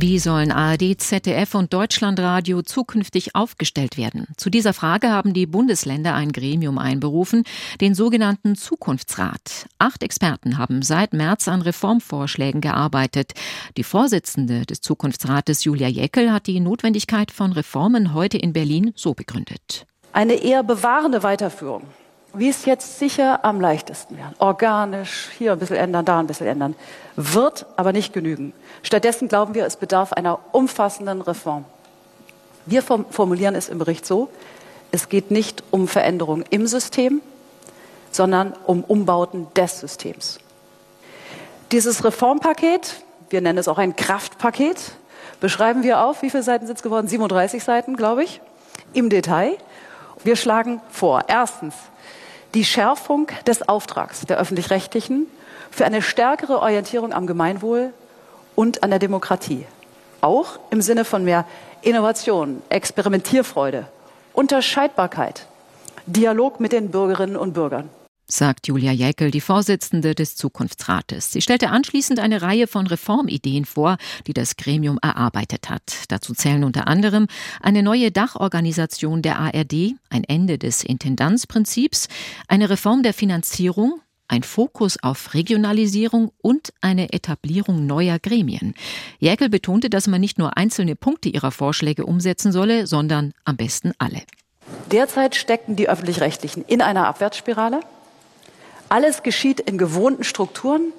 [0.00, 4.28] Wie sollen ARD, ZDF und Deutschlandradio zukünftig aufgestellt werden?
[4.36, 7.42] Zu dieser Frage haben die Bundesländer ein Gremium einberufen,
[7.80, 9.66] den sogenannten Zukunftsrat.
[9.80, 13.32] Acht Experten haben seit März an Reformvorschlägen gearbeitet.
[13.76, 19.14] Die Vorsitzende des Zukunftsrates, Julia Jäckel, hat die Notwendigkeit von Reformen heute in Berlin so
[19.14, 19.84] begründet.
[20.12, 21.82] Eine eher bewahrende Weiterführung
[22.34, 24.32] wie es jetzt sicher am leichtesten wäre.
[24.38, 26.74] Organisch, hier ein bisschen ändern, da ein bisschen ändern.
[27.16, 28.52] Wird aber nicht genügen.
[28.82, 31.64] Stattdessen glauben wir, es bedarf einer umfassenden Reform.
[32.66, 34.28] Wir formulieren es im Bericht so,
[34.90, 37.20] es geht nicht um Veränderungen im System,
[38.10, 40.38] sondern um Umbauten des Systems.
[41.72, 44.92] Dieses Reformpaket, wir nennen es auch ein Kraftpaket,
[45.40, 47.08] beschreiben wir auf, wie viele Seiten sind es geworden?
[47.08, 48.40] 37 Seiten, glaube ich,
[48.92, 49.56] im Detail.
[50.24, 51.74] Wir schlagen vor, erstens,
[52.54, 55.26] die Schärfung des Auftrags der öffentlich-rechtlichen
[55.70, 57.92] für eine stärkere Orientierung am Gemeinwohl
[58.56, 59.66] und an der Demokratie.
[60.20, 61.44] Auch im Sinne von mehr
[61.82, 63.86] Innovation, Experimentierfreude,
[64.32, 65.46] Unterscheidbarkeit,
[66.06, 67.90] Dialog mit den Bürgerinnen und Bürgern
[68.28, 71.32] sagt Julia Jäckel, die Vorsitzende des Zukunftsrates.
[71.32, 76.04] Sie stellte anschließend eine Reihe von Reformideen vor, die das Gremium erarbeitet hat.
[76.08, 77.26] Dazu zählen unter anderem
[77.60, 82.08] eine neue Dachorganisation der ARD, ein Ende des Intendanzprinzips,
[82.46, 88.74] eine Reform der Finanzierung, ein Fokus auf Regionalisierung und eine Etablierung neuer Gremien.
[89.18, 93.92] Jäckel betonte, dass man nicht nur einzelne Punkte ihrer Vorschläge umsetzen solle, sondern am besten
[93.98, 94.20] alle.
[94.92, 97.80] Derzeit stecken die öffentlich-rechtlichen in einer Abwärtsspirale.
[98.88, 100.92] Alles geschieht in gewohnten Strukturen,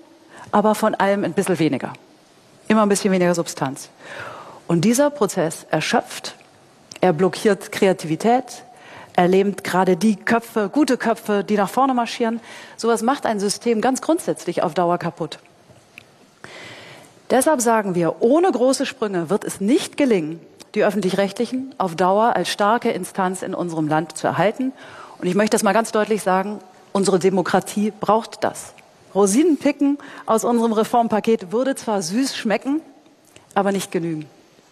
[0.51, 1.93] aber von allem ein bisschen weniger.
[2.67, 3.89] Immer ein bisschen weniger Substanz.
[4.67, 6.35] Und dieser Prozess erschöpft,
[7.01, 8.63] er blockiert Kreativität,
[9.15, 12.39] er lähmt gerade die Köpfe, gute Köpfe, die nach vorne marschieren.
[12.77, 15.39] Sowas macht ein System ganz grundsätzlich auf Dauer kaputt.
[17.29, 20.39] Deshalb sagen wir, ohne große Sprünge wird es nicht gelingen,
[20.73, 24.71] die öffentlich-rechtlichen auf Dauer als starke Instanz in unserem Land zu erhalten.
[25.19, 26.59] Und ich möchte das mal ganz deutlich sagen,
[26.91, 28.73] Unsere Demokratie braucht das.
[29.15, 32.81] Rosinenpicken aus unserem Reformpaket würde zwar süß schmecken,
[33.55, 34.25] aber nicht genügen.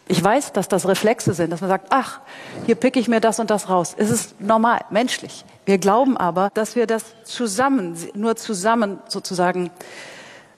[0.07, 2.21] Ich weiß, dass das Reflexe sind, dass man sagt, ach,
[2.65, 3.93] hier picke ich mir das und das raus.
[3.97, 5.43] Es ist normal, menschlich.
[5.65, 9.69] Wir glauben aber, dass wir das zusammen, nur zusammen sozusagen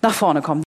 [0.02, 0.64] nach vorne kommen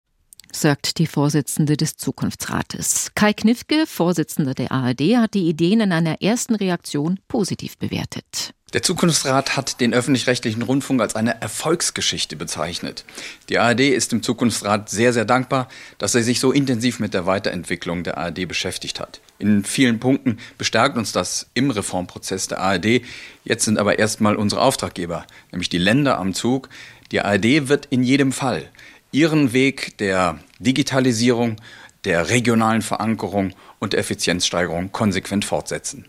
[0.51, 3.11] sagt die Vorsitzende des Zukunftsrates.
[3.15, 8.53] Kai Knifke, Vorsitzender der ARD, hat die Ideen in einer ersten Reaktion positiv bewertet.
[8.73, 13.03] Der Zukunftsrat hat den öffentlich-rechtlichen Rundfunk als eine Erfolgsgeschichte bezeichnet.
[13.49, 17.25] Die ARD ist dem Zukunftsrat sehr, sehr dankbar, dass er sich so intensiv mit der
[17.25, 19.21] Weiterentwicklung der ARD beschäftigt hat.
[19.39, 23.01] In vielen Punkten bestärkt uns das im Reformprozess der ARD.
[23.43, 26.69] Jetzt sind aber erstmal unsere Auftraggeber, nämlich die Länder am Zug.
[27.11, 28.69] Die ARD wird in jedem Fall
[29.11, 31.55] ihren Weg der Digitalisierung,
[32.03, 36.05] der regionalen Verankerung und der Effizienzsteigerung konsequent fortsetzen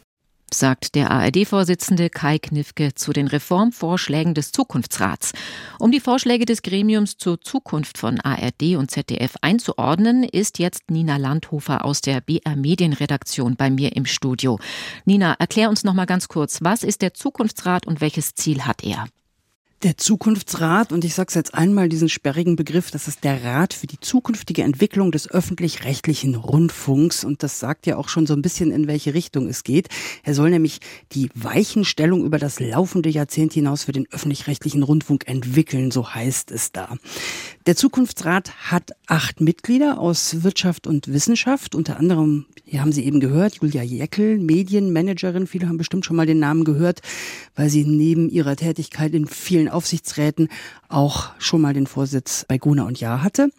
[0.55, 5.33] sagt der ARD-Vorsitzende Kai Knifke zu den Reformvorschlägen des Zukunftsrats.
[5.79, 11.17] Um die Vorschläge des Gremiums zur Zukunft von ARD und ZDF einzuordnen, ist jetzt Nina
[11.17, 14.59] Landhofer aus der BR Medienredaktion bei mir im Studio.
[15.05, 18.83] Nina, erklär uns noch mal ganz kurz, was ist der Zukunftsrat und welches Ziel hat
[18.85, 19.07] er?
[19.83, 23.73] Der Zukunftsrat, und ich sage es jetzt einmal, diesen sperrigen Begriff, das ist der Rat
[23.73, 27.25] für die zukünftige Entwicklung des öffentlich-rechtlichen Rundfunks.
[27.25, 29.89] Und das sagt ja auch schon so ein bisschen, in welche Richtung es geht.
[30.23, 30.81] Er soll nämlich
[31.13, 36.73] die Weichenstellung über das laufende Jahrzehnt hinaus für den öffentlich-rechtlichen Rundfunk entwickeln, so heißt es
[36.73, 36.99] da.
[37.65, 43.19] Der Zukunftsrat hat acht Mitglieder aus Wirtschaft und Wissenschaft, unter anderem, hier haben Sie eben
[43.19, 45.47] gehört, Julia Jäckel, Medienmanagerin.
[45.47, 47.01] Viele haben bestimmt schon mal den Namen gehört,
[47.57, 50.49] weil sie neben ihrer Tätigkeit in vielen Aufsichtsräten
[50.89, 53.51] auch schon mal den Vorsitz bei Guna und Jahr hatte.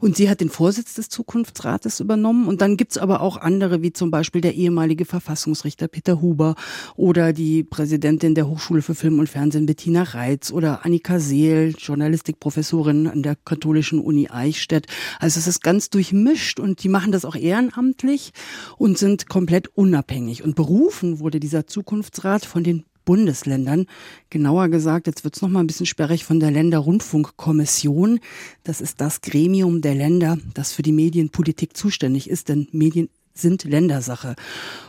[0.00, 2.48] Und sie hat den Vorsitz des Zukunftsrates übernommen.
[2.48, 6.54] Und dann gibt's aber auch andere, wie zum Beispiel der ehemalige Verfassungsrichter Peter Huber
[6.96, 13.06] oder die Präsidentin der Hochschule für Film und Fernsehen Bettina Reitz oder Annika Seel, Journalistikprofessorin
[13.06, 14.86] an der katholischen Uni Eichstätt.
[15.20, 18.32] Also es ist ganz durchmischt und die machen das auch ehrenamtlich
[18.78, 20.42] und sind komplett unabhängig.
[20.42, 23.86] Und berufen wurde dieser Zukunftsrat von den Bundesländern.
[24.28, 28.20] Genauer gesagt, jetzt wird es noch mal ein bisschen sperrig von der Länderrundfunkkommission.
[28.64, 33.64] Das ist das Gremium der Länder, das für die Medienpolitik zuständig ist, denn Medien sind
[33.64, 34.36] Ländersache.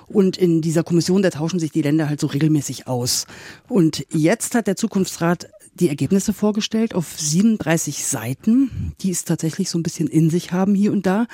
[0.07, 3.25] Und in dieser Kommission, da tauschen sich die Länder halt so regelmäßig aus.
[3.69, 5.50] Und jetzt hat der Zukunftsrat
[5.80, 10.76] die Ergebnisse vorgestellt auf 37 Seiten, die es tatsächlich so ein bisschen in sich haben
[10.76, 11.28] hier und da.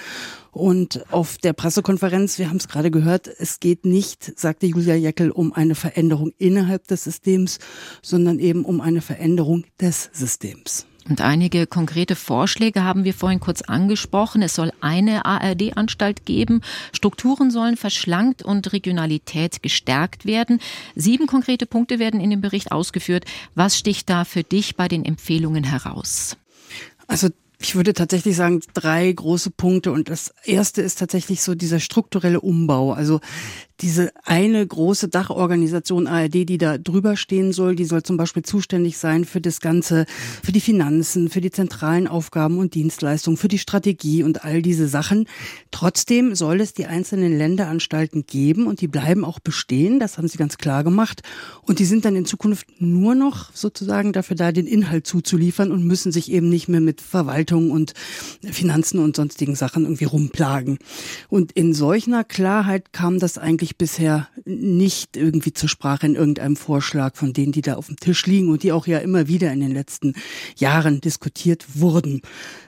[0.52, 5.32] Und auf der Pressekonferenz, wir haben es gerade gehört, es geht nicht, sagte Julia Jeckel,
[5.32, 7.60] um eine Veränderung innerhalb des Systems,
[8.02, 10.86] sondern eben um eine Veränderung des Systems.
[11.08, 14.42] Und einige konkrete Vorschläge haben wir vorhin kurz angesprochen.
[14.42, 16.62] Es soll eine ARD-Anstalt geben.
[16.94, 20.60] Strukturen sollen verschlankt und Regionalität gestärkt werden.
[20.96, 23.26] Sieben konkrete Punkte werden in dem Bericht ausgeführt.
[23.54, 26.38] Was sticht da für dich bei den Empfehlungen heraus?
[27.08, 27.30] Also
[27.60, 29.92] ich würde tatsächlich sagen, drei große Punkte.
[29.92, 32.94] Und das erste ist tatsächlich so dieser strukturelle Umbau.
[32.94, 33.22] Also
[33.82, 38.98] diese eine große Dachorganisation ARD, die da drüber stehen soll, die soll zum Beispiel zuständig
[38.98, 40.06] sein für das Ganze,
[40.44, 44.88] für die Finanzen, für die zentralen Aufgaben und Dienstleistungen, für die Strategie und all diese
[44.88, 45.28] Sachen.
[45.72, 50.00] Trotzdem soll es die einzelnen Länderanstalten geben und die bleiben auch bestehen.
[50.00, 51.22] Das haben sie ganz klar gemacht.
[51.64, 55.84] Und die sind dann in Zukunft nur noch sozusagen dafür da, den Inhalt zuzuliefern und
[55.86, 57.94] müssen sich eben nicht mehr mit Verwaltung und
[58.42, 60.78] Finanzen und sonstigen Sachen irgendwie rumplagen.
[61.28, 66.56] Und in solcher Klarheit kam das eigentlich eigentlich bisher nicht irgendwie zur Sprache in irgendeinem
[66.56, 69.52] Vorschlag von denen, die da auf dem Tisch liegen und die auch ja immer wieder
[69.52, 70.14] in den letzten
[70.56, 72.22] Jahren diskutiert wurden.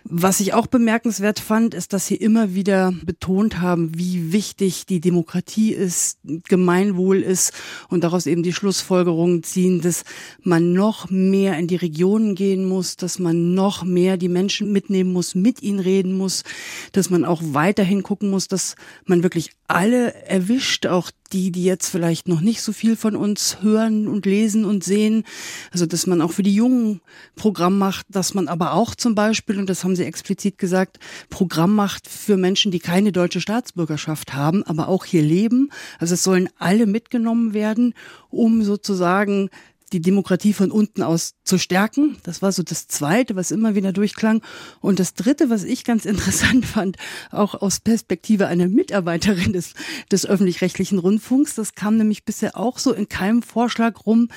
[0.04, 5.00] Was ich auch bemerkenswert fand, ist, dass sie immer wieder betont haben, wie wichtig die
[5.00, 6.18] Demokratie ist,
[6.48, 7.54] Gemeinwohl ist
[7.90, 10.04] und daraus eben die Schlussfolgerungen ziehen, dass
[10.42, 15.14] man noch mehr in die Regionen gehen muss, dass man noch mehr die Menschen mitnehmen
[15.14, 16.44] muss, mit ihnen reden muss,
[16.92, 21.90] dass man auch weiterhin gucken muss, dass man wirklich alle erwischt, auch die, die jetzt
[21.90, 25.26] vielleicht noch nicht so viel von uns hören und lesen und sehen.
[25.72, 27.02] Also, dass man auch für die Jungen
[27.36, 31.00] Programm macht, dass man aber auch zum Beispiel, und das haben Sie explizit gesagt,
[31.30, 35.70] Programm macht für Menschen, die keine deutsche Staatsbürgerschaft haben, aber auch hier leben.
[36.00, 37.94] Also es sollen alle mitgenommen werden,
[38.30, 39.50] um sozusagen
[39.94, 42.18] die Demokratie von unten aus zu stärken.
[42.24, 44.42] Das war so das Zweite, was immer wieder durchklang.
[44.82, 46.98] Und das Dritte, was ich ganz interessant fand,
[47.32, 49.74] auch aus Perspektive einer Mitarbeiterin des,
[50.12, 54.30] des öffentlich-rechtlichen Rundfunks, das kam nämlich bisher auch so in keinem Vorschlag rum,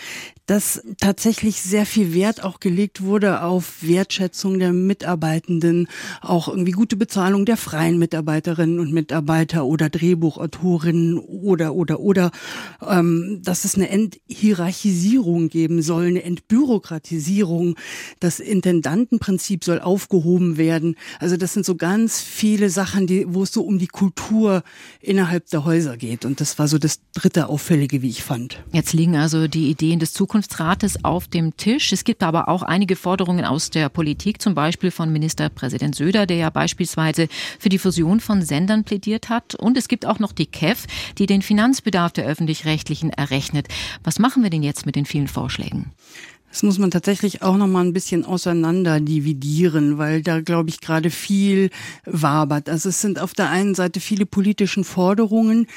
[0.47, 5.87] dass tatsächlich sehr viel Wert auch gelegt wurde auf Wertschätzung der Mitarbeitenden,
[6.23, 12.33] auch irgendwie gute Bezahlung der freien Mitarbeiterinnen und Mitarbeiter oder Drehbuchautorinnen oder, oder, oder,
[12.85, 17.77] ähm, dass es eine Enthierarchisierung geben soll, eine Entbürokratisierung.
[18.19, 20.97] Das Intendantenprinzip soll aufgehoben werden.
[21.19, 24.63] Also das sind so ganz viele Sachen, die, wo es so um die Kultur
[25.01, 26.25] innerhalb der Häuser geht.
[26.25, 28.63] Und das war so das dritte Auffällige, wie ich fand.
[28.73, 31.93] Jetzt liegen also die Ideen des Zukunfts Zukunftsrates auf dem Tisch.
[31.93, 36.37] Es gibt aber auch einige Forderungen aus der Politik, zum Beispiel von Ministerpräsident Söder, der
[36.37, 37.29] ja beispielsweise
[37.59, 39.55] für die Fusion von Sendern plädiert hat.
[39.55, 40.87] Und es gibt auch noch die KEF,
[41.19, 43.69] die den Finanzbedarf der öffentlich-rechtlichen errechnet.
[44.03, 45.93] Was machen wir denn jetzt mit den vielen Vorschlägen?
[46.51, 50.81] Das muss man tatsächlich auch noch mal ein bisschen auseinander dividieren, weil da glaube ich
[50.81, 51.71] gerade viel
[52.05, 52.69] wabert.
[52.69, 55.69] Also es sind auf der einen Seite viele politischen Forderungen,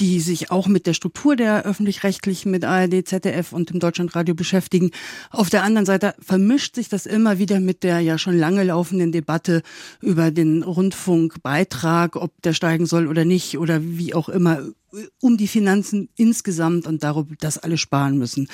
[0.00, 4.90] die sich auch mit der Struktur der öffentlich-rechtlichen, mit ARD, ZDF und dem Deutschlandradio beschäftigen.
[5.30, 9.12] Auf der anderen Seite vermischt sich das immer wieder mit der ja schon lange laufenden
[9.12, 9.62] Debatte
[10.00, 14.62] über den Rundfunkbeitrag, ob der steigen soll oder nicht oder wie auch immer
[15.20, 18.48] um die Finanzen insgesamt und darum, dass alle sparen müssen.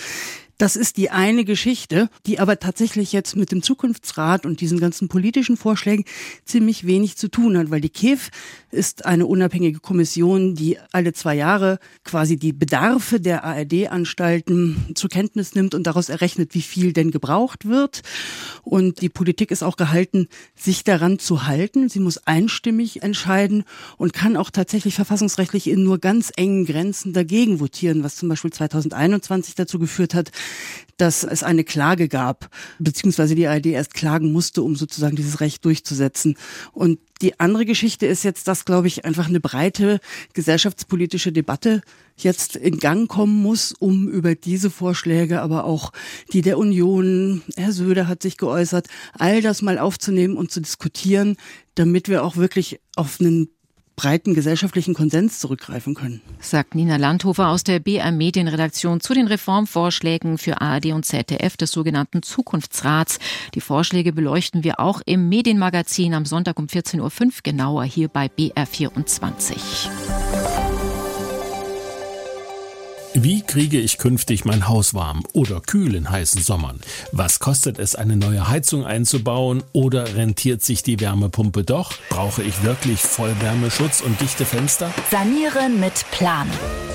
[0.58, 5.08] Das ist die eine Geschichte, die aber tatsächlich jetzt mit dem Zukunftsrat und diesen ganzen
[5.08, 6.04] politischen Vorschlägen
[6.44, 8.30] ziemlich wenig zu tun hat, weil die KEF
[8.70, 15.54] ist eine unabhängige Kommission, die alle zwei Jahre quasi die Bedarfe der ARD-Anstalten zur Kenntnis
[15.54, 18.02] nimmt und daraus errechnet, wie viel denn gebraucht wird.
[18.62, 21.88] Und die Politik ist auch gehalten, sich daran zu halten.
[21.88, 23.64] Sie muss einstimmig entscheiden
[23.96, 28.52] und kann auch tatsächlich verfassungsrechtlich in nur ganz engen Grenzen dagegen votieren, was zum Beispiel
[28.52, 30.30] 2021 dazu geführt hat,
[30.96, 35.64] dass es eine Klage gab, beziehungsweise die ARD erst klagen musste, um sozusagen dieses Recht
[35.64, 36.36] durchzusetzen.
[36.72, 40.00] Und die andere Geschichte ist jetzt, dass, glaube ich, einfach eine breite
[40.34, 41.82] gesellschaftspolitische Debatte
[42.16, 45.92] jetzt in Gang kommen muss, um über diese Vorschläge, aber auch
[46.32, 48.86] die der Union, Herr Söder hat sich geäußert,
[49.18, 51.36] all das mal aufzunehmen und zu diskutieren,
[51.74, 53.48] damit wir auch wirklich auf einen
[53.96, 56.20] breiten gesellschaftlichen Konsens zurückgreifen können.
[56.40, 61.72] Sagt Nina Landhofer aus der BR Medienredaktion zu den Reformvorschlägen für ARD und ZDF des
[61.72, 63.18] sogenannten Zukunftsrats.
[63.54, 68.28] Die Vorschläge beleuchten wir auch im Medienmagazin am Sonntag um 14.05 Uhr genauer hier bei
[68.28, 69.88] BR 24.
[73.16, 76.80] Wie kriege ich künftig mein Haus warm oder kühl in heißen Sommern?
[77.12, 81.92] Was kostet es, eine neue Heizung einzubauen oder rentiert sich die Wärmepumpe doch?
[82.11, 84.92] Brauche ich wirklich Vollwärmeschutz und dichte Fenster?
[85.12, 86.49] Sanieren mit Plan.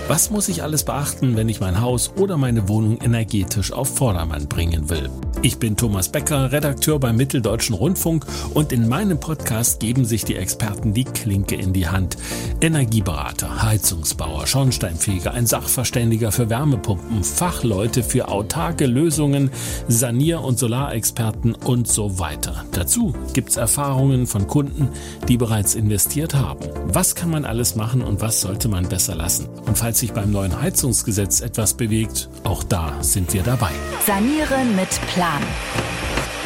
[0.10, 4.50] Was muss ich alles beachten, wenn ich mein Haus oder meine Wohnung energetisch auf Vordermann
[4.50, 5.10] bringen will?
[5.42, 10.36] Ich bin Thomas Becker, Redakteur beim Mitteldeutschen Rundfunk und in meinem Podcast geben sich die
[10.36, 12.18] Experten die Klinke in die Hand.
[12.60, 19.50] Energieberater, Heizungsbauer, Schornsteinfeger, ein Sachverständiger für Wärmepumpen, Fachleute für autarke Lösungen,
[19.88, 22.66] Sanier- und Solarexperten und so weiter.
[22.74, 24.90] Dazu gibt's Erfahrungen von Kunden,
[25.30, 26.68] die bereits investiert haben.
[26.88, 29.48] Was kann man alles machen und was sollte man besser lassen?
[29.66, 33.72] Und falls sich beim neuen Heizungsgesetz etwas bewegt, auch da sind wir dabei.
[34.06, 34.90] Sanieren mit
[35.30, 35.44] Plan.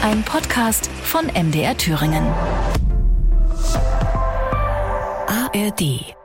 [0.02, 2.25] Ein Podcast von MDR Thüringen.
[5.28, 6.16] ARD